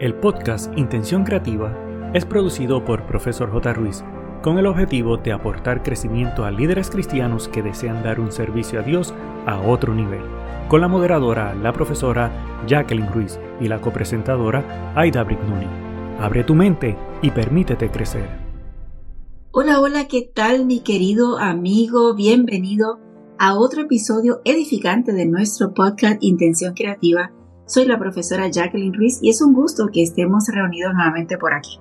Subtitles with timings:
[0.00, 1.76] El podcast Intención Creativa
[2.14, 3.74] es producido por Profesor J.
[3.74, 4.02] Ruiz
[4.42, 8.82] con el objetivo de aportar crecimiento a líderes cristianos que desean dar un servicio a
[8.82, 9.12] Dios
[9.44, 10.22] a otro nivel,
[10.70, 12.32] con la moderadora, la profesora
[12.66, 15.66] Jacqueline Ruiz y la copresentadora Aida Brignoni.
[16.18, 18.26] Abre tu mente y permítete crecer.
[19.50, 22.14] Hola, hola, ¿qué tal mi querido amigo?
[22.14, 22.98] Bienvenido
[23.38, 27.32] a otro episodio edificante de nuestro podcast Intención Creativa
[27.70, 31.78] soy la profesora Jacqueline Ruiz y es un gusto que estemos reunidos nuevamente por aquí.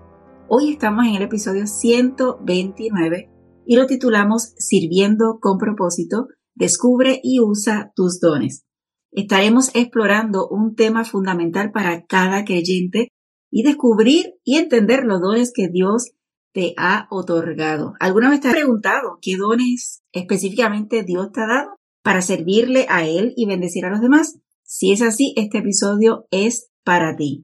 [0.48, 3.32] Hoy estamos en el episodio 129
[3.66, 8.66] y lo titulamos Sirviendo con propósito, descubre y usa tus dones.
[9.12, 13.08] Estaremos explorando un tema fundamental para cada creyente
[13.50, 16.12] y descubrir y entender los dones que Dios
[16.54, 17.94] te ha otorgado.
[18.00, 21.70] ¿Alguna vez te has preguntado qué dones específicamente Dios te ha dado
[22.04, 24.40] para servirle a Él y bendecir a los demás?
[24.72, 27.42] Si es así, este episodio es para ti.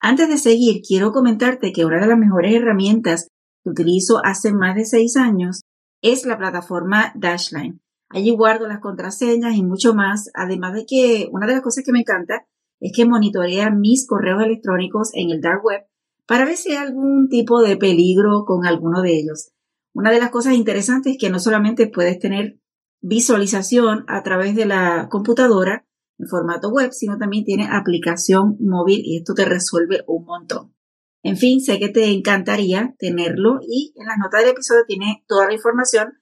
[0.00, 3.26] Antes de seguir, quiero comentarte que una de las mejores herramientas
[3.64, 5.62] que utilizo hace más de seis años
[6.02, 7.80] es la plataforma Dashline.
[8.10, 11.90] Allí guardo las contraseñas y mucho más, además de que una de las cosas que
[11.90, 12.46] me encanta
[12.78, 15.82] es que monitorea mis correos electrónicos en el dark web
[16.28, 19.50] para ver si hay algún tipo de peligro con alguno de ellos.
[19.94, 22.60] Una de las cosas interesantes es que no solamente puedes tener
[23.00, 25.87] visualización a través de la computadora,
[26.18, 30.74] en formato web, sino también tiene aplicación móvil y esto te resuelve un montón.
[31.22, 35.46] En fin, sé que te encantaría tenerlo y en las notas del episodio tiene toda
[35.46, 36.20] la información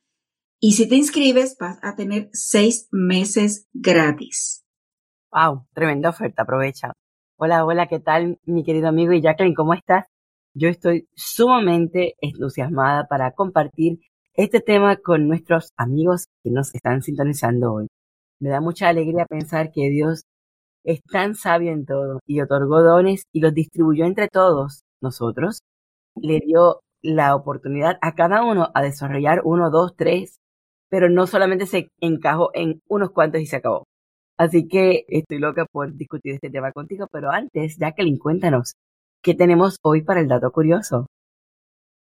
[0.58, 4.64] y si te inscribes vas a tener seis meses gratis.
[5.30, 5.66] ¡Wow!
[5.74, 6.92] Tremenda oferta, aprovecha.
[7.38, 9.54] Hola, hola, ¿qué tal mi querido amigo y Jacqueline?
[9.54, 10.06] ¿Cómo estás?
[10.54, 13.98] Yo estoy sumamente entusiasmada para compartir
[14.32, 17.88] este tema con nuestros amigos que nos están sintonizando hoy.
[18.38, 20.24] Me da mucha alegría pensar que Dios
[20.84, 25.60] es tan sabio en todo y otorgó dones y los distribuyó entre todos nosotros.
[26.14, 30.38] Le dio la oportunidad a cada uno a desarrollar uno, dos, tres,
[30.90, 33.84] pero no solamente se encajó en unos cuantos y se acabó.
[34.38, 38.74] Así que estoy loca por discutir este tema contigo, pero antes, Jacqueline, cuéntanos,
[39.22, 41.06] ¿qué tenemos hoy para el dato curioso?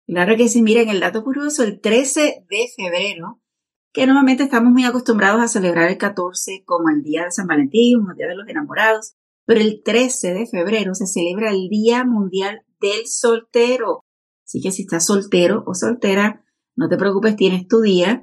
[0.06, 3.40] Claro que sí, miren, el dato curioso, el 13 de febrero
[3.92, 8.00] que normalmente estamos muy acostumbrados a celebrar el 14 como el Día de San Valentín
[8.00, 9.14] o el Día de los Enamorados,
[9.46, 14.04] pero el 13 de febrero se celebra el Día Mundial del Soltero.
[14.44, 16.44] Así que si estás soltero o soltera,
[16.76, 18.22] no te preocupes, tienes tu día.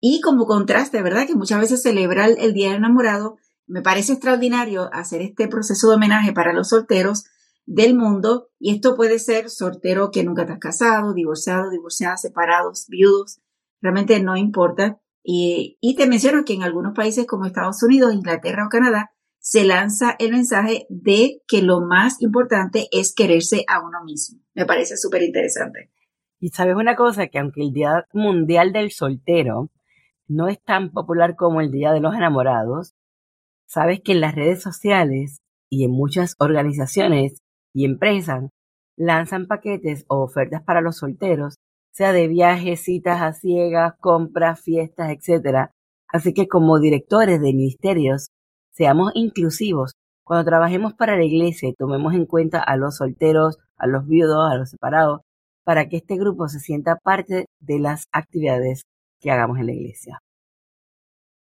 [0.00, 1.26] Y como contraste, ¿verdad?
[1.26, 5.96] Que muchas veces celebrar el Día del Enamorado, me parece extraordinario hacer este proceso de
[5.96, 7.24] homenaje para los solteros
[7.66, 8.50] del mundo.
[8.58, 13.40] Y esto puede ser soltero que nunca has casado, divorciado, divorciada, separados, viudos.
[13.80, 15.00] Realmente no importa.
[15.26, 20.14] Y, te menciono que en algunos países como Estados Unidos, Inglaterra o Canadá, se lanza
[20.18, 24.40] el mensaje de que lo más importante es quererse a uno mismo.
[24.54, 25.90] Me parece súper interesante.
[26.40, 29.70] Y sabes una cosa, que aunque el Día Mundial del Soltero
[30.28, 32.94] no es tan popular como el Día de los Enamorados,
[33.66, 37.42] sabes que en las redes sociales y en muchas organizaciones
[37.72, 38.50] y empresas
[38.96, 41.58] lanzan paquetes o ofertas para los solteros
[41.94, 45.70] sea de viajes, citas a ciegas, compras, fiestas, etc.
[46.08, 48.30] Así que como directores de ministerios,
[48.72, 49.92] seamos inclusivos.
[50.24, 54.50] Cuando trabajemos para la iglesia y tomemos en cuenta a los solteros, a los viudos,
[54.50, 55.20] a los separados,
[55.64, 58.82] para que este grupo se sienta parte de las actividades
[59.20, 60.18] que hagamos en la iglesia.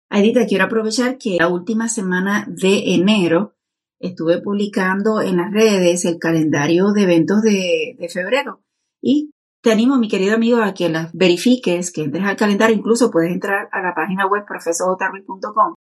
[0.09, 3.53] Aidita, quiero aprovechar que la última semana de enero
[3.99, 8.61] estuve publicando en las redes el calendario de eventos de, de febrero
[9.01, 9.31] y
[9.61, 12.75] te animo, mi querido amigo, a que las verifiques, que entres al calendario.
[12.75, 15.75] Incluso puedes entrar a la página web profesorjotarruiz.com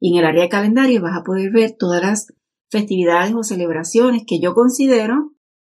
[0.00, 2.26] y en el área de calendario vas a poder ver todas las
[2.70, 5.32] festividades o celebraciones que yo considero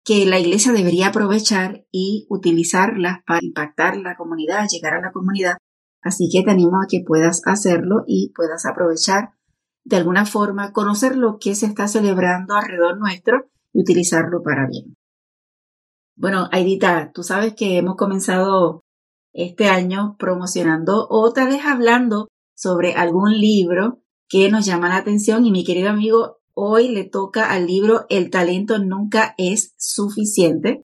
[0.03, 5.57] que la iglesia debería aprovechar y utilizarlas para impactar la comunidad, llegar a la comunidad.
[6.01, 9.31] Así que te animo a que puedas hacerlo y puedas aprovechar
[9.83, 14.95] de alguna forma, conocer lo que se está celebrando alrededor nuestro y utilizarlo para bien.
[16.19, 18.83] Bueno, Aidita, tú sabes que hemos comenzado
[19.33, 25.45] este año promocionando o tal vez hablando sobre algún libro que nos llama la atención
[25.45, 30.81] y mi querido amigo, hoy le toca al libro El talento nunca es suficiente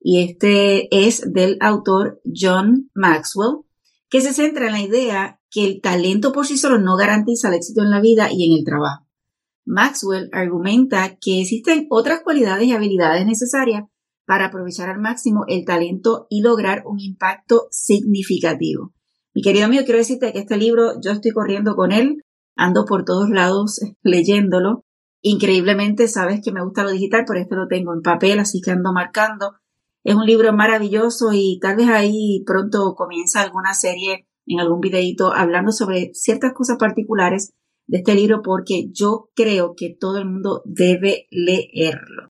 [0.00, 3.64] y este es del autor John Maxwell,
[4.08, 7.54] que se centra en la idea que el talento por sí solo no garantiza el
[7.54, 9.04] éxito en la vida y en el trabajo.
[9.64, 13.82] Maxwell argumenta que existen otras cualidades y habilidades necesarias
[14.26, 18.92] para aprovechar al máximo el talento y lograr un impacto significativo.
[19.34, 22.24] Mi querido amigo, quiero decirte que este libro yo estoy corriendo con él,
[22.56, 24.86] ando por todos lados leyéndolo
[25.28, 28.70] Increíblemente, sabes que me gusta lo digital, por esto lo tengo en papel, así que
[28.70, 29.54] ando marcando.
[30.04, 35.32] Es un libro maravilloso y tal vez ahí pronto comienza alguna serie en algún videito
[35.32, 37.54] hablando sobre ciertas cosas particulares
[37.88, 42.30] de este libro porque yo creo que todo el mundo debe leerlo.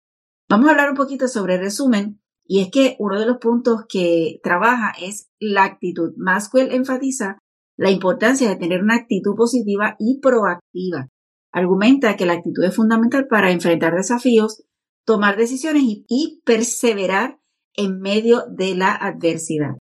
[0.49, 3.85] Vamos a hablar un poquito sobre el resumen y es que uno de los puntos
[3.87, 6.13] que trabaja es la actitud.
[6.17, 7.37] Maxwell enfatiza
[7.77, 11.07] la importancia de tener una actitud positiva y proactiva.
[11.51, 14.63] Argumenta que la actitud es fundamental para enfrentar desafíos,
[15.05, 17.37] tomar decisiones y, perseverar
[17.75, 19.77] en medio de la adversidad.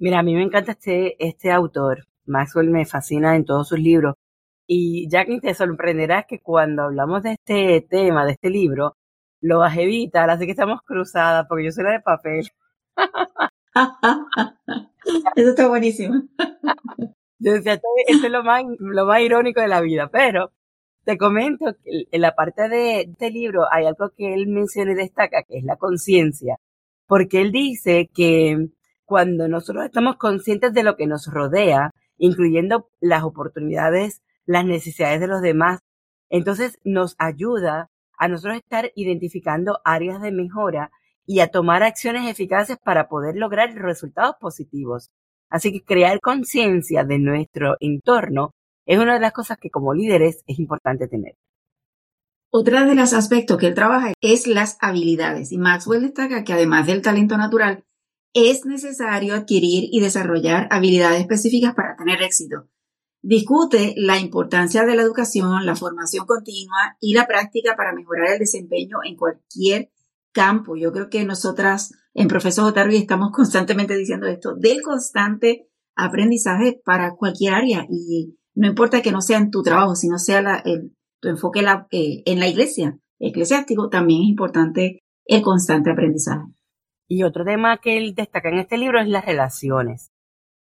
[0.00, 2.08] Mira, a mí me encanta este, este autor.
[2.26, 4.14] Maxwell me fascina en todos sus libros.
[4.66, 8.96] Y que te sorprenderás que cuando hablamos de este tema, de este libro,
[9.40, 12.50] lo vas a evitar, así que estamos cruzadas, porque yo soy la de papel.
[15.36, 16.22] Eso está buenísimo.
[17.38, 20.52] Yo decía, esto es lo más, lo más irónico de la vida, pero
[21.04, 24.96] te comento que en la parte de este libro hay algo que él menciona y
[24.96, 26.56] destaca, que es la conciencia,
[27.06, 28.68] porque él dice que
[29.06, 35.26] cuando nosotros estamos conscientes de lo que nos rodea, incluyendo las oportunidades, las necesidades de
[35.26, 35.80] los demás,
[36.28, 37.89] entonces nos ayuda
[38.20, 40.92] a nosotros estar identificando áreas de mejora
[41.24, 45.10] y a tomar acciones eficaces para poder lograr resultados positivos.
[45.48, 48.52] Así que crear conciencia de nuestro entorno
[48.84, 51.34] es una de las cosas que como líderes es importante tener.
[52.50, 56.86] Otra de los aspectos que él trabaja es las habilidades y Maxwell destaca que además
[56.86, 57.84] del talento natural,
[58.34, 62.68] es necesario adquirir y desarrollar habilidades específicas para tener éxito.
[63.22, 68.38] Discute la importancia de la educación, la formación continua y la práctica para mejorar el
[68.38, 69.90] desempeño en cualquier
[70.32, 70.76] campo.
[70.76, 77.14] Yo creo que nosotras en Profesor Otarvi estamos constantemente diciendo esto, del constante aprendizaje para
[77.14, 80.62] cualquier área y no importa que no sea en tu trabajo, sino sea
[81.20, 86.46] tu enfoque eh, en la iglesia eclesiástico, también es importante el constante aprendizaje.
[87.06, 90.09] Y otro tema que él destaca en este libro es las relaciones.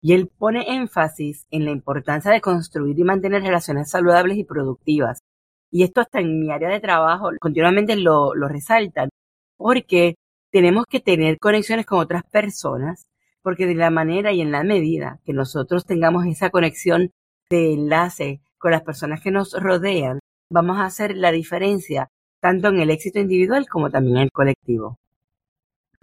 [0.00, 5.20] Y él pone énfasis en la importancia de construir y mantener relaciones saludables y productivas.
[5.70, 9.10] Y esto hasta en mi área de trabajo continuamente lo, resaltan,
[9.56, 10.14] porque
[10.50, 13.06] tenemos que tener conexiones con otras personas,
[13.42, 17.10] porque de la manera y en la medida que nosotros tengamos esa conexión
[17.50, 22.08] de enlace con las personas que nos rodean, vamos a hacer la diferencia
[22.40, 24.98] tanto en el éxito individual como también en el colectivo.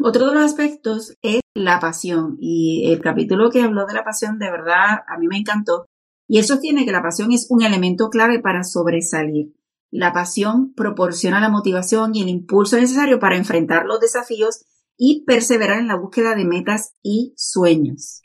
[0.08, 4.38] Otro de los aspectos es la pasión y el capítulo que habló de la pasión
[4.38, 5.88] de verdad a mí me encantó
[6.28, 9.56] y él sostiene que la pasión es un elemento clave para sobresalir.
[9.90, 14.66] La pasión proporciona la motivación y el impulso necesario para enfrentar los desafíos
[14.96, 18.22] y perseverar en la búsqueda de metas y sueños.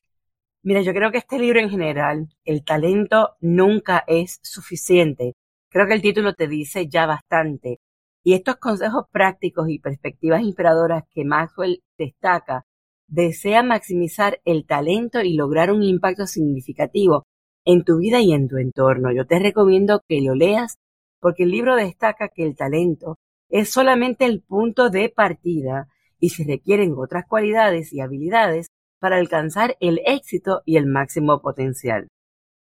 [0.62, 5.32] Mira, yo creo que este libro en general, el talento nunca es suficiente.
[5.70, 7.78] Creo que el título te dice ya bastante.
[8.22, 12.64] Y estos consejos prácticos y perspectivas inspiradoras que Maxwell destaca
[13.06, 17.24] desean maximizar el talento y lograr un impacto significativo
[17.64, 19.12] en tu vida y en tu entorno.
[19.12, 20.76] Yo te recomiendo que lo leas
[21.18, 23.18] porque el libro destaca que el talento
[23.48, 25.88] es solamente el punto de partida
[26.18, 28.68] y se requieren otras cualidades y habilidades
[29.00, 32.08] para alcanzar el éxito y el máximo potencial.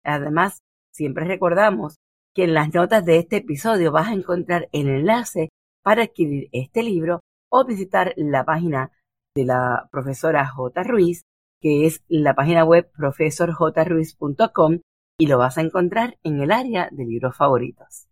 [0.04, 0.60] Además,
[0.92, 1.96] siempre recordamos
[2.34, 5.48] que en las notas de este episodio vas a encontrar el enlace
[5.82, 7.20] para adquirir este libro
[7.50, 8.92] o visitar la página
[9.34, 10.82] de la profesora J.
[10.84, 11.22] Ruiz,
[11.60, 14.80] que es la página web profesorjruiz.com
[15.18, 18.06] y lo vas a encontrar en el área de libros favoritos.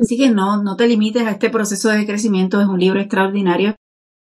[0.00, 3.76] Así que no, no te limites a este proceso de crecimiento, es un libro extraordinario,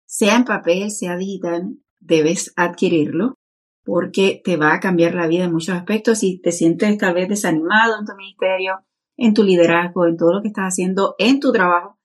[0.05, 3.35] sea en papel, sea digital, debes adquirirlo
[3.83, 7.27] porque te va a cambiar la vida en muchos aspectos si te sientes tal vez
[7.27, 8.79] desanimado en tu ministerio,
[9.17, 11.99] en tu liderazgo, en todo lo que estás haciendo, en tu trabajo,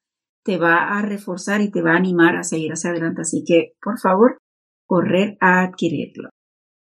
[0.45, 3.23] te va a reforzar y te va a animar a seguir hacia adelante.
[3.23, 4.39] Así que, por favor,
[4.87, 6.31] correr a adquirirlo.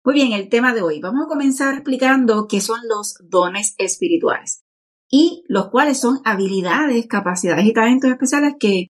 [0.05, 1.01] Muy bien, el tema de hoy.
[1.01, 4.63] Vamos a comenzar explicando qué son los dones espirituales
[5.11, 8.87] y los cuales son habilidades, capacidades y talentos especiales que,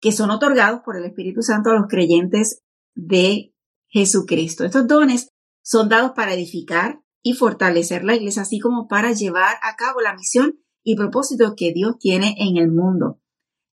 [0.00, 2.62] que son otorgados por el Espíritu Santo a los creyentes
[2.94, 3.54] de
[3.88, 4.64] Jesucristo.
[4.64, 5.30] Estos dones
[5.68, 10.14] son dados para edificar y fortalecer la iglesia, así como para llevar a cabo la
[10.14, 13.20] misión y propósito que Dios tiene en el mundo.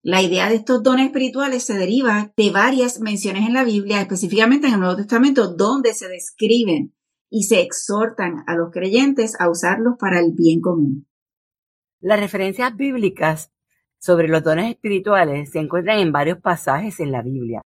[0.02, 4.68] La idea de estos dones espirituales se deriva de varias menciones en la Biblia, específicamente
[4.68, 6.94] en el Nuevo Testamento, donde se describen
[7.30, 11.08] y se exhortan a los creyentes a usarlos para el bien común.
[12.02, 13.54] Las referencias bíblicas
[14.00, 17.62] sobre los dones espirituales se encuentran en varios pasajes en la Biblia.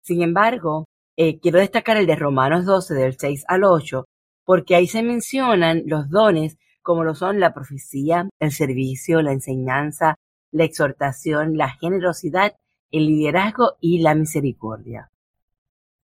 [0.00, 0.86] Sin embargo,
[1.16, 4.04] eh, quiero destacar el de Romanos 12 del 6 al 8,
[4.44, 10.16] porque ahí se mencionan los dones como lo son la profecía, el servicio, la enseñanza,
[10.52, 12.54] la exhortación, la generosidad,
[12.90, 15.10] el liderazgo y la misericordia.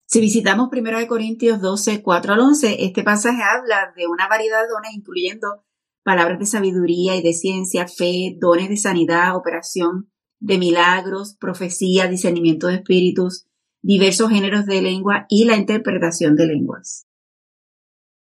[0.06, 4.68] Si visitamos 1 Corintios 12, 4 al 11, este pasaje habla de una variedad de
[4.68, 5.64] dones, incluyendo
[6.02, 12.66] palabras de sabiduría y de ciencia, fe, dones de sanidad, operación de milagros, profecía, discernimiento
[12.66, 13.46] de espíritus,
[13.82, 17.04] diversos géneros de lengua y la interpretación de lenguas.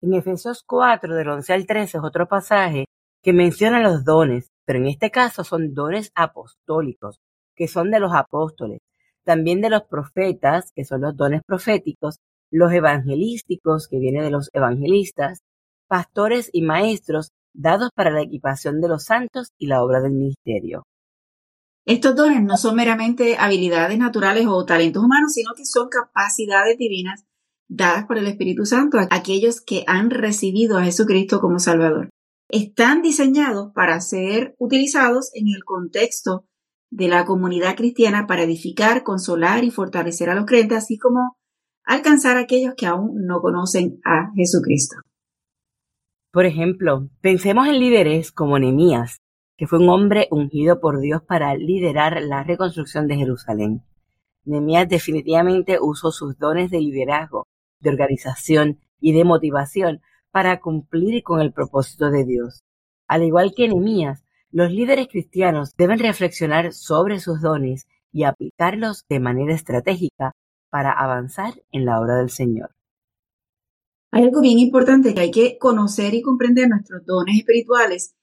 [0.01, 2.85] En Efesios 4, del 11 al 13, es otro pasaje
[3.23, 7.21] que menciona los dones, pero en este caso son dones apostólicos,
[7.55, 8.79] que son de los apóstoles,
[9.23, 12.17] también de los profetas, que son los dones proféticos,
[12.51, 15.39] los evangelísticos, que viene de los evangelistas,
[15.87, 20.83] pastores y maestros, dados para la equipación de los santos y la obra del ministerio.
[21.85, 27.25] Estos dones no son meramente habilidades naturales o talentos humanos, sino que son capacidades divinas
[27.67, 32.09] dadas por el Espíritu Santo a aquellos que han recibido a Jesucristo como Salvador.
[32.49, 36.45] Están diseñados para ser utilizados en el contexto
[36.91, 41.37] de la comunidad cristiana para edificar, consolar y fortalecer a los creyentes, así como
[41.83, 44.95] alcanzar a aquellos que aún no conocen a Jesucristo.
[46.31, 49.17] Por ejemplo, pensemos en líderes como Nehemías,
[49.57, 53.83] que fue un hombre ungido por Dios para liderar la reconstrucción de Jerusalén.
[54.43, 57.47] Nehemías definitivamente usó sus dones de liderazgo,
[57.79, 62.63] de organización y de motivación para cumplir con el propósito de Dios.
[63.07, 69.19] Al igual que Nehemías, los líderes cristianos deben reflexionar sobre sus dones y aplicarlos de
[69.19, 70.33] manera estratégica
[70.69, 72.75] para avanzar en la obra del Señor.
[74.11, 78.15] Hay algo bien importante que hay que conocer y comprender nuestros dones espirituales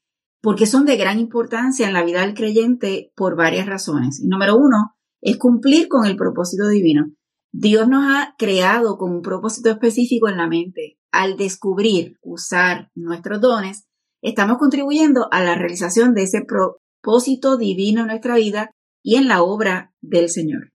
[0.42, 4.20] porque son de gran importancia en la vida del creyente por varias razones.
[4.24, 7.12] número uno es cumplir con el propósito divino.
[7.52, 10.98] Dios nos ha creado con un propósito específico en la mente.
[11.12, 13.86] Al descubrir, usar nuestros dones,
[14.20, 18.70] estamos contribuyendo a la realización de ese propósito divino en nuestra vida
[19.02, 20.70] y en la obra del Señor.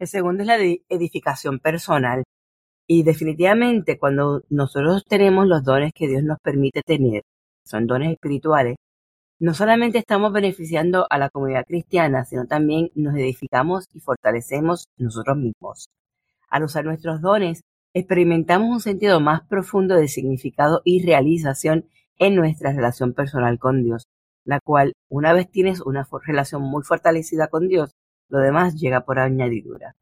[0.00, 0.56] El segundo es la
[0.88, 2.24] edificación personal.
[2.88, 7.22] Y definitivamente cuando nosotros tenemos los dones que Dios nos permite tener,
[7.64, 8.76] son dones espirituales,
[9.38, 15.36] no solamente estamos beneficiando a la comunidad cristiana, sino también nos edificamos y fortalecemos nosotros
[15.36, 15.88] mismos.
[16.48, 17.60] Al usar nuestros dones,
[17.92, 21.86] experimentamos un sentido más profundo de significado y realización
[22.18, 24.04] en nuestra relación personal con Dios,
[24.44, 27.90] la cual, una vez tienes una relación muy fortalecida con Dios,
[28.28, 29.96] lo demás llega por añadidura.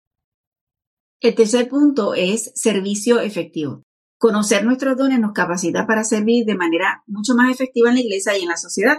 [1.21, 3.83] El tercer punto es servicio efectivo.
[4.19, 8.37] Conocer nuestros dones nos capacita para servir de manera mucho más efectiva en la iglesia
[8.39, 8.99] y en la sociedad.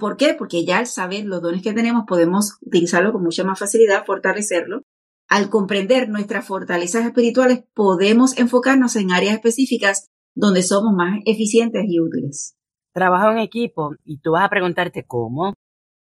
[0.00, 0.34] ¿Por qué?
[0.34, 4.82] Porque ya al saber los dones que tenemos podemos utilizarlo con mucha más facilidad, fortalecerlo.
[5.28, 12.00] Al comprender nuestras fortalezas espirituales podemos enfocarnos en áreas específicas donde somos más eficientes y
[12.00, 12.56] útiles.
[12.92, 15.52] Trabajo en equipo y tú vas a preguntarte cómo.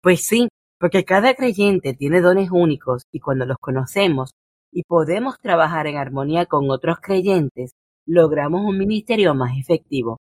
[0.02, 0.46] Pues sí,
[0.78, 4.30] porque cada creyente tiene dones únicos y cuando los conocemos
[4.70, 7.72] y podemos trabajar en armonía con otros creyentes,
[8.06, 10.18] logramos un ministerio más efectivo.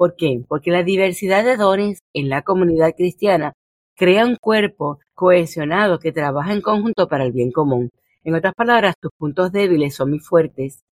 [0.00, 0.42] ¿Por qué?
[0.48, 3.52] Porque la diversidad de dones en la comunidad cristiana
[3.94, 7.90] crea un cuerpo cohesionado que trabaja en conjunto para el bien común.
[8.24, 10.86] En otras palabras, tus puntos débiles son mis fuertes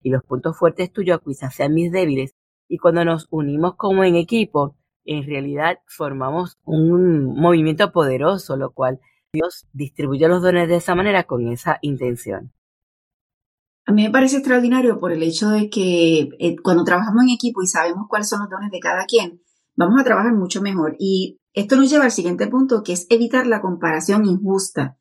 [0.00, 2.36] y los puntos fuertes tuyos quizás sean mis débiles.
[2.68, 9.00] Y cuando nos unimos como en equipo, en realidad formamos un movimiento poderoso, lo cual
[9.32, 12.52] Dios distribuye los dones de esa manera con esa intención.
[13.92, 17.66] Mí me parece extraordinario por el hecho de que eh, cuando trabajamos en equipo y
[17.66, 19.42] sabemos cuáles son los dones de cada quien,
[19.76, 20.96] vamos a trabajar mucho mejor.
[20.98, 24.98] Y esto nos lleva al siguiente punto, que es evitar la comparación injusta.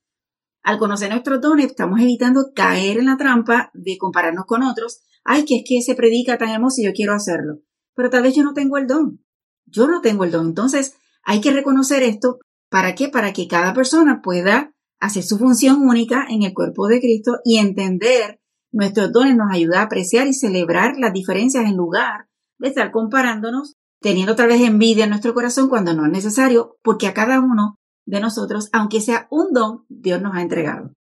[0.63, 5.01] Al conocer nuestros dones, estamos evitando caer en la trampa de compararnos con otros.
[5.24, 7.60] Ay, que es que se predica tan hermoso y yo quiero hacerlo.
[7.95, 9.24] Pero tal vez yo no tengo el don.
[9.65, 10.48] Yo no tengo el don.
[10.48, 12.39] Entonces, hay que reconocer esto.
[12.69, 13.07] ¿Para qué?
[13.07, 17.57] Para que cada persona pueda hacer su función única en el cuerpo de Cristo y
[17.57, 18.40] entender
[18.72, 23.75] Nuestros dones nos ayuda a apreciar y celebrar las diferencias en lugar de estar comparándonos,
[24.00, 27.78] teniendo otra vez envidia en nuestro corazón cuando no es necesario, porque a cada uno
[28.06, 30.94] de nosotros, aunque sea un don, Dios nos ha entregado.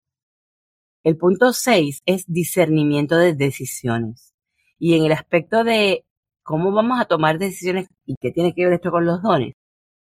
[1.05, 4.35] El punto 6 es discernimiento de decisiones.
[4.79, 6.05] Y en el aspecto de
[6.43, 9.55] cómo vamos a tomar decisiones y qué tiene que ver esto con los dones,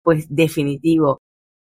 [0.03, 1.23] pues definitivo,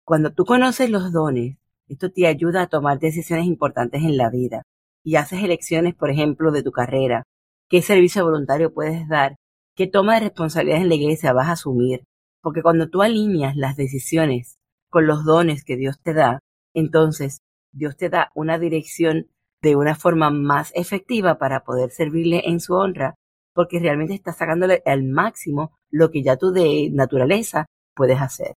[0.06, 4.64] cuando tú conoces los dones, esto te ayuda a tomar decisiones importantes en la vida
[5.04, 7.24] y haces elecciones, por ejemplo, de tu carrera,
[7.70, 9.36] qué servicio voluntario puedes dar,
[9.76, 12.04] qué toma de responsabilidades en la iglesia vas a asumir.
[12.42, 14.58] Porque cuando tú alineas las decisiones
[14.90, 16.40] con los dones que Dios te da,
[16.74, 17.40] entonces
[17.72, 19.28] Dios te da una dirección
[19.62, 23.16] de una forma más efectiva para poder servirle en su honra,
[23.54, 28.54] porque realmente estás sacándole al máximo lo que ya tú de naturaleza puedes hacer.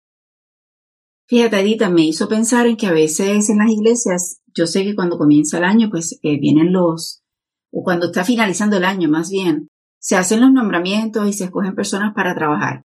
[1.30, 4.96] Fíjate, Edita, me hizo pensar en que a veces en las iglesias, yo sé que
[4.96, 7.22] cuando comienza el año, pues eh, vienen los,
[7.72, 9.68] o cuando está finalizando el año más bien,
[10.00, 12.82] se hacen los nombramientos y se escogen personas para trabajar.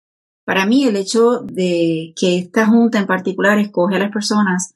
[0.46, 4.74] Para mí el hecho de que esta junta en particular escoge a las personas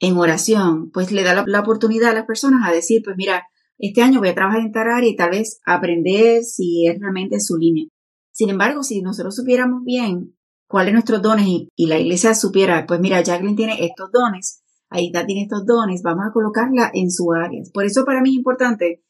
[0.00, 3.44] en oración, pues le da la, la, oportunidad a las personas a decir, pues mira,
[3.78, 7.40] este año voy a trabajar en tal área y tal vez aprender si es realmente
[7.40, 7.86] su línea.
[8.32, 10.37] Sin embargo, si nosotros supiéramos bien
[10.68, 15.42] cuáles nuestros dones y, la iglesia supiera, pues mira, Jacqueline tiene estos dones, Aida tiene
[15.42, 17.62] estos dones, vamos a colocarla en su área.
[17.72, 19.02] Por eso para mí es importante,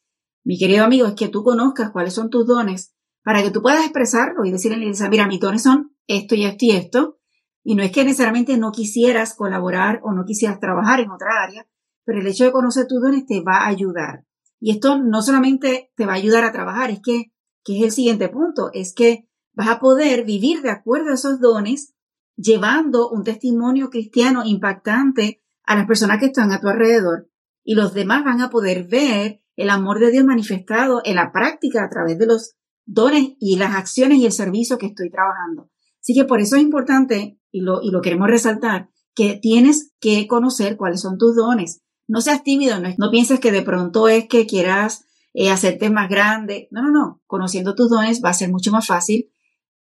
[0.45, 3.85] mi querido amigo, es que tú conozcas cuáles son tus dones para que tú puedas
[3.85, 7.19] expresarlo y decirle a la iglesia, mira, mis dones son esto y esto y esto.
[7.63, 11.67] Y no es que necesariamente no quisieras colaborar o no quisieras trabajar en otra área,
[12.05, 14.25] pero el hecho de conocer tus dones te va a ayudar.
[14.61, 17.91] Y esto no solamente te va a ayudar a trabajar, es que, que es el
[17.91, 19.28] siguiente punto, es que
[19.59, 21.93] vas a poder vivir de acuerdo a esos dones,
[22.37, 27.29] llevando un testimonio cristiano impactante a las personas que están a tu alrededor.
[27.65, 31.83] Y los demás van a poder ver el amor de Dios manifestado en la práctica
[31.83, 32.55] a través de los
[32.87, 35.69] dones y las acciones y el servicio que estoy trabajando.
[36.01, 40.29] Así que por eso es importante, y lo, y lo queremos resaltar, que tienes que
[40.29, 41.83] conocer cuáles son tus dones.
[42.07, 46.09] No seas tímido, no, no pienses que de pronto es que quieras eh, hacerte más
[46.09, 46.69] grande.
[46.71, 47.23] No, no, no.
[47.27, 49.33] Conociendo tus dones va a ser mucho más fácil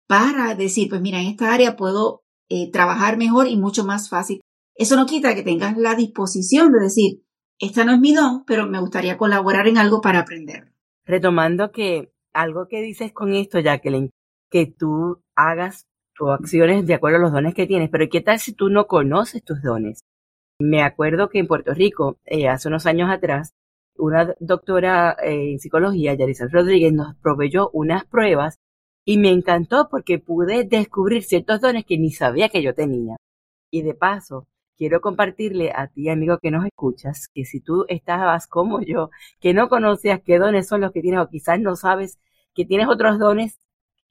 [0.08, 4.42] para decir, pues mira, en esta área puedo eh, trabajar mejor y mucho más fácil.
[4.76, 7.24] Eso no quita que tengas la disposición de decir,
[7.60, 10.72] esta no es mi don, pero me gustaría colaborar en algo para aprender.
[11.06, 14.12] Retomando que algo que dices con esto, Jacqueline,
[14.50, 18.40] que tú hagas tus acciones de acuerdo a los dones que tienes, pero ¿qué tal
[18.40, 20.02] si tú no conoces tus dones?
[20.60, 23.54] Me acuerdo que en Puerto Rico, eh, hace unos años atrás,
[23.96, 28.58] una doctora eh, en psicología, Yarisa Rodríguez, nos proveyó unas pruebas
[29.08, 33.16] y me encantó porque pude descubrir ciertos dones que ni sabía que yo tenía.
[33.72, 38.48] Y de paso, quiero compartirle a ti, amigo que nos escuchas, que si tú estabas
[38.48, 42.20] como yo, que no conocías qué dones son los que tienes o quizás no sabes
[42.53, 43.58] que tienes otros dones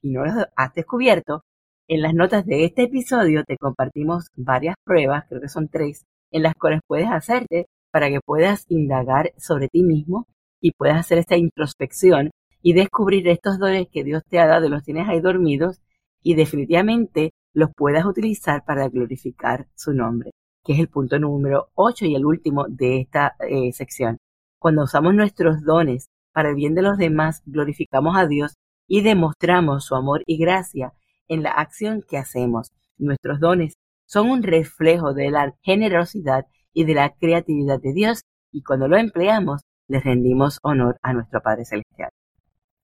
[0.01, 1.43] y no los has descubierto,
[1.87, 6.41] en las notas de este episodio te compartimos varias pruebas, creo que son tres, en
[6.41, 10.25] las cuales puedes hacerte para que puedas indagar sobre ti mismo
[10.59, 12.31] y puedas hacer esta introspección
[12.67, 15.79] y descubrir estos dones que Dios te ha dado, los tienes ahí dormidos
[16.21, 20.31] y definitivamente los puedas utilizar para glorificar su nombre,
[20.65, 24.17] que es el punto número 8 y el último de esta eh, sección.
[24.59, 29.85] Cuando usamos nuestros dones para el bien de los demás, glorificamos a Dios y demostramos
[29.85, 30.91] su amor y gracia
[31.29, 32.73] en la acción que hacemos.
[32.97, 33.75] Nuestros dones
[34.05, 38.97] son un reflejo de la generosidad y de la creatividad de Dios y cuando lo
[38.97, 42.09] empleamos, le rendimos honor a nuestro Padre Celestial.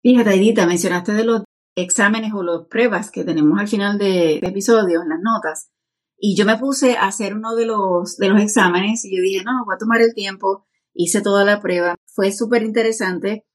[0.04, 1.44] Fíjate, Edita, mencionaste de los
[1.78, 5.70] exámenes o las pruebas que tenemos al final de, episodios, en las notas.
[6.18, 9.46] Y yo me puse a hacer uno de los, de los exámenes y yo dije,
[9.46, 13.46] no, voy a tomar el tiempo, hice toda la prueba, fue súper interesante.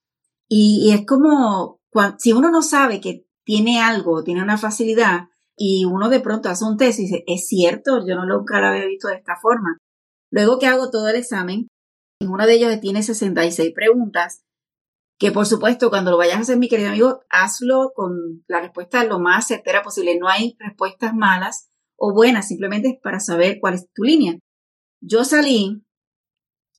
[0.49, 1.83] Y, es como,
[2.19, 6.65] si uno no sabe que tiene algo, tiene una facilidad, y uno de pronto hace
[6.65, 9.37] un test y dice, es cierto, yo no lo nunca lo había visto de esta
[9.37, 9.77] forma.
[10.31, 11.69] Luego que hago todo el examen,
[12.21, 14.45] en uno de ellos tiene 66 preguntas,
[15.19, 19.05] que por supuesto cuando lo vayas a hacer, mi querido amigo, hazlo con la respuesta
[19.05, 20.17] lo más certera posible.
[20.19, 24.39] No hay respuestas malas o buenas, simplemente es para saber cuál es tu línea.
[25.01, 25.85] Yo salí,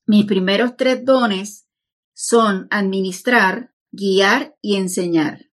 [0.06, 1.68] mis primeros tres dones
[2.14, 5.50] son administrar, guiar y enseñar.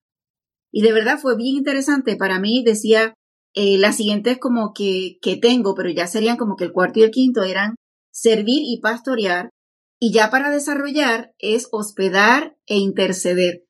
[0.71, 2.17] Y de verdad fue bien interesante.
[2.17, 3.15] Para mí decía,
[3.55, 7.03] eh, las siguientes como que, que tengo, pero ya serían como que el cuarto y
[7.03, 7.75] el quinto eran
[8.13, 9.51] servir y pastorear,
[9.99, 13.67] y ya para desarrollar es hospedar e interceder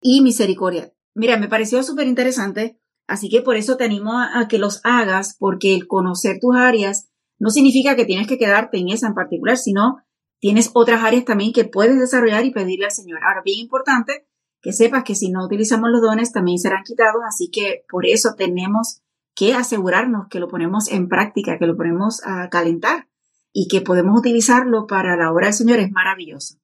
[0.00, 0.92] y misericordia.
[1.14, 5.36] Mira, me pareció súper interesante, así que por eso te animo a, que los hagas,
[5.38, 9.56] porque el conocer tus áreas no significa que tienes que quedarte en esa en particular,
[9.56, 9.98] sino
[10.40, 13.20] tienes otras áreas también que puedes desarrollar y pedirle al Señor.
[13.24, 14.26] Ahora, bien importante
[14.60, 18.34] que sepas que si no utilizamos los dones también serán quitados, así que por eso
[18.36, 19.00] tenemos
[19.34, 23.08] que asegurarnos que lo ponemos en práctica, que lo ponemos a calentar
[23.52, 26.56] y que podemos utilizarlo para la obra del Señor es maravilloso.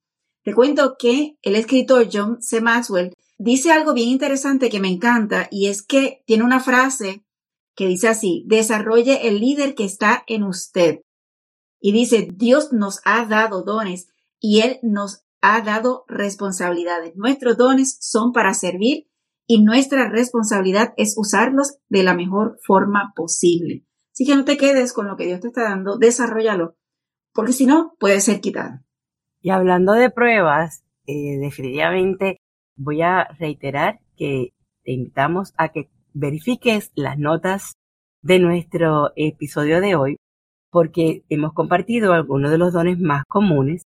[0.43, 2.61] Te cuento que el escritor John C.
[2.61, 7.25] Maxwell dice algo bien interesante que me encanta y es que tiene una frase
[7.75, 11.01] que dice así, desarrolle el líder que está en usted.
[11.81, 14.07] Y dice, Dios nos ha dado dones
[14.39, 17.15] y Él nos ha dado responsabilidades.
[17.15, 19.07] Nuestros dones son para servir
[19.47, 23.84] y nuestra responsabilidad es usarlos de la mejor forma posible.
[24.15, 26.77] Así que no te quedes con lo que Dios te está dando, desarrollalo,
[27.33, 28.79] porque si no, puede ser quitado.
[29.41, 32.37] Y hablando de pruebas, eh, definitivamente
[32.77, 34.53] voy a reiterar que
[34.85, 37.73] te invitamos a que verifiques las notas
[38.21, 40.17] de nuestro episodio de hoy,
[40.71, 43.83] porque hemos compartido algunos de los dones más comunes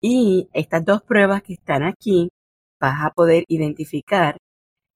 [0.00, 2.30] y estas dos pruebas que están aquí
[2.80, 4.38] vas a poder identificar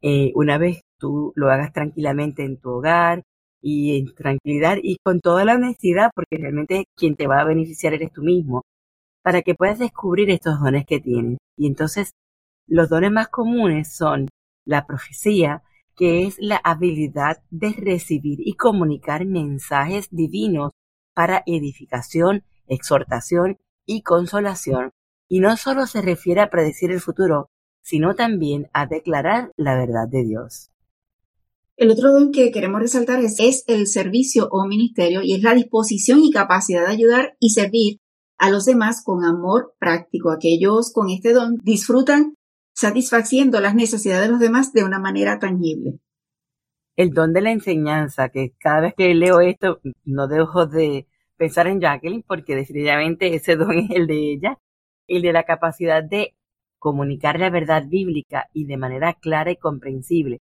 [0.01, 3.23] eh, una vez tú lo hagas tranquilamente en tu hogar
[3.67, 7.95] y en tranquilidad y con toda la honestidad, porque realmente quien te va a beneficiar
[7.95, 8.63] eres tú mismo,
[9.23, 11.39] para que puedas descubrir estos dones que tienes.
[11.57, 12.13] Y entonces,
[12.67, 14.29] los dones más comunes son
[14.67, 15.63] la profecía,
[15.97, 20.73] que es la habilidad de recibir y comunicar mensajes divinos
[21.15, 24.91] para edificación, exhortación y consolación.
[25.27, 27.49] Y no solo se refiere a predecir el futuro,
[27.83, 30.71] sino también a declarar la verdad de Dios.
[31.77, 36.21] El otro don que queremos resaltar es, el servicio o ministerio y es la disposición
[36.23, 37.99] y capacidad de ayudar y servir
[38.39, 40.31] a los demás con amor práctico.
[40.31, 42.37] Aquellos con este don disfrutan
[42.75, 45.99] satisfaciendo las necesidades de los demás de una manera tangible.
[46.97, 51.67] El don de la enseñanza, que cada vez que leo esto no dejo de pensar
[51.67, 54.61] en Jacqueline porque definitivamente ese don es el de ella,
[55.09, 56.37] el de la capacidad de
[56.79, 60.41] comunicar la verdad bíblica y de manera clara y comprensible,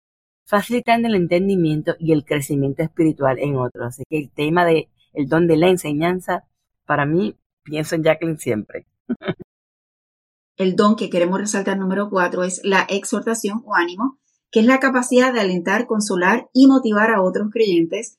[0.49, 3.85] facilitando el entendimiento y el crecimiento espiritual en otros.
[3.85, 6.43] Así que el tema de el don de la enseñanza,
[6.85, 8.87] para mí, pienso en Jacqueline siempre.
[10.57, 14.17] el don que queremos resaltar número cuatro es la exhortación o ánimo,
[14.49, 18.17] que es la capacidad de alentar, consolar y motivar a otros creyentes.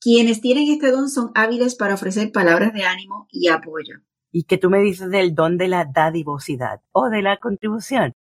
[0.00, 3.96] Quienes tienen este don son hábiles para ofrecer palabras de ánimo y apoyo.
[4.32, 8.14] ¿Y que tú me dices del don de la dadivosidad o de la contribución?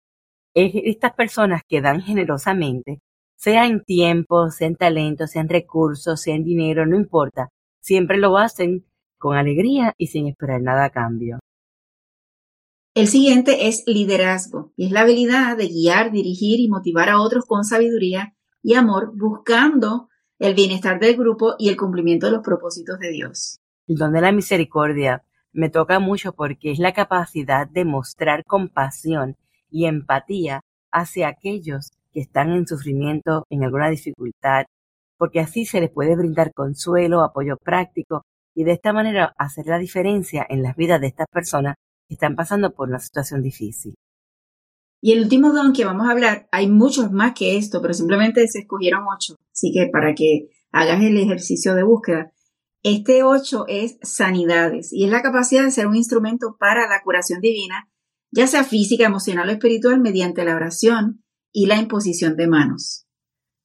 [0.56, 3.02] estas personas que dan generosamente
[3.44, 7.50] sea en tiempo, sea en talento, sea en recursos, sea en dinero, no importa,
[7.82, 8.86] siempre lo hacen
[9.18, 11.40] con alegría y sin esperar nada a cambio.
[12.96, 17.44] El siguiente es liderazgo, y es la habilidad de guiar, dirigir y motivar a otros
[17.46, 20.08] con sabiduría y amor, buscando
[20.40, 23.60] el bienestar del grupo y el cumplimiento de los propósitos de Dios.
[23.88, 29.36] El don de la misericordia me toca mucho porque es la capacidad de mostrar compasión
[29.70, 30.62] y empatía
[30.94, 34.66] hacia aquellos que están en sufrimiento, en alguna dificultad,
[35.18, 38.24] porque así se les puede brindar consuelo, apoyo práctico
[38.56, 41.76] y de esta manera hacer la diferencia en las vidas de estas personas
[42.08, 43.96] que están pasando por una situación difícil.
[45.02, 48.48] Y el último don que vamos a hablar, hay muchos más que esto, pero simplemente
[48.48, 49.36] se escogieron ocho.
[49.52, 52.32] Así que para que hagas el ejercicio de búsqueda,
[52.84, 57.42] este ocho es sanidades y es la capacidad de ser un instrumento para la curación
[57.42, 57.90] divina,
[58.32, 61.23] ya sea física, emocional o espiritual, mediante la oración,
[61.54, 63.06] y la imposición de manos.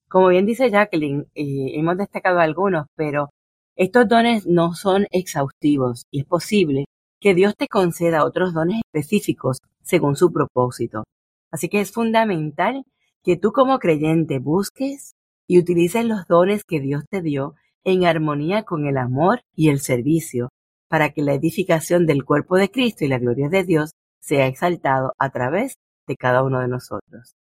[0.09, 3.31] Como bien dice Jacqueline, eh, hemos destacado algunos, pero
[3.77, 6.85] estos dones no son exhaustivos y es posible
[7.21, 11.05] que Dios te conceda otros dones específicos según su propósito.
[11.51, 12.85] Así que es fundamental
[13.25, 15.15] que tú como creyente busques
[15.47, 19.81] y utilices los dones que Dios te dio en armonía con el amor y el
[19.81, 20.51] servicio,
[20.89, 25.15] para que la edificación del cuerpo de Cristo y la gloria de Dios sea exaltado
[25.19, 25.75] a través
[26.07, 27.38] de cada uno de nosotros.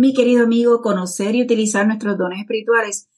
[0.00, 3.08] Mi querido amigo, conocer y utilizar nuestros dones espirituales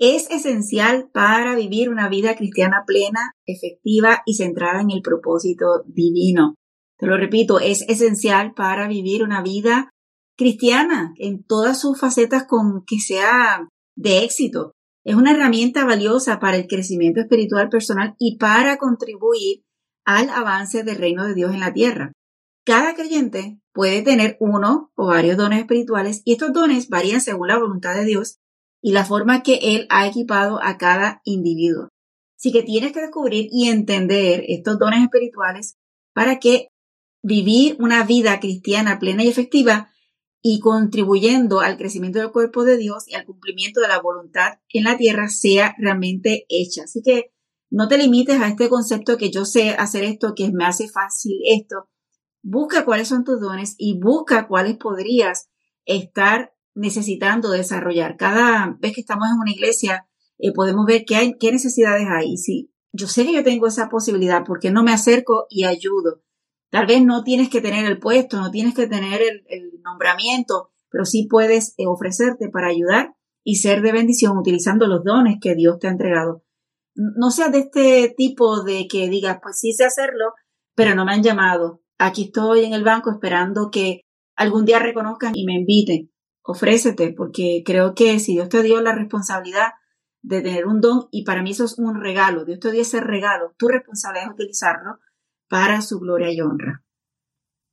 [0.00, 6.56] es esencial para vivir una vida cristiana plena, efectiva y centrada en el propósito divino.
[6.98, 9.90] Te lo repito, es esencial para vivir una vida
[10.36, 14.72] cristiana en todas sus facetas con que sea de éxito.
[15.04, 19.62] Es una herramienta valiosa para el crecimiento espiritual personal y para contribuir
[20.04, 22.10] al avance del reino de Dios en la tierra.
[22.64, 27.58] Cada creyente puede tener uno o varios dones espirituales y estos dones varían según la
[27.58, 28.38] voluntad de Dios
[28.80, 31.88] y la forma que Él ha equipado a cada individuo.
[32.38, 35.76] Así que tienes que descubrir y entender estos dones espirituales
[36.14, 36.68] para que
[37.22, 39.90] vivir una vida cristiana plena y efectiva
[40.42, 44.84] y contribuyendo al crecimiento del cuerpo de Dios y al cumplimiento de la voluntad en
[44.84, 46.84] la tierra sea realmente hecha.
[46.84, 47.32] Así que
[47.70, 51.40] no te limites a este concepto que yo sé hacer esto, que me hace fácil
[51.46, 51.88] esto,
[52.46, 55.48] Busca cuáles son tus dones y busca cuáles podrías
[55.86, 58.18] estar necesitando desarrollar.
[58.18, 62.36] Cada vez que estamos en una iglesia eh, podemos ver qué, hay, qué necesidades hay.
[62.36, 66.22] Si yo sé que yo tengo esa posibilidad, ¿por qué no me acerco y ayudo?
[66.68, 71.06] Tal vez no tienes que tener el puesto, no tienes que tener el, nombramiento, pero
[71.06, 75.78] sí puedes eh, ofrecerte para ayudar y ser de bendición utilizando los dones que Dios
[75.78, 76.44] te ha entregado.
[76.94, 80.34] No seas de este tipo de que digas, pues sí sé hacerlo,
[80.74, 84.02] pero no me han llamado aquí estoy en el banco esperando que
[84.36, 86.10] algún día reconozcan y me inviten.
[86.42, 89.72] Ofrécete, porque creo que si Dios te dio la responsabilidad
[90.22, 93.00] de tener un don, y para mí eso es un regalo, Dios te dio ese
[93.00, 94.98] regalo, tu responsabilidad es utilizarlo
[95.48, 96.82] para su gloria y honra.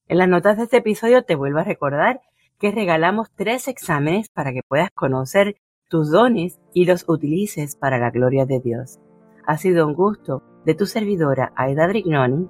[0.08, 2.22] En las notas de este episodio te vuelvo a recordar
[2.60, 5.56] que regalamos tres exámenes para que puedas conocer
[5.90, 9.00] tus dones y los utilices para la gloria de Dios.
[9.46, 12.50] Ha sido un gusto de tu servidora Aida Brignoni